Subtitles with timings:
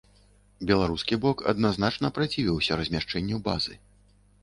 [0.71, 3.83] Беларускі бок адназначна працівіўся размяшчэнню базы.